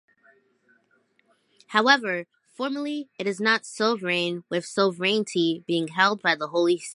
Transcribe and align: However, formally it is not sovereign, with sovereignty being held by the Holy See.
However, 1.67 2.25
formally 2.49 3.09
it 3.19 3.27
is 3.27 3.39
not 3.39 3.67
sovereign, 3.67 4.43
with 4.49 4.65
sovereignty 4.65 5.63
being 5.67 5.89
held 5.89 6.23
by 6.23 6.33
the 6.33 6.47
Holy 6.47 6.79
See. 6.79 6.87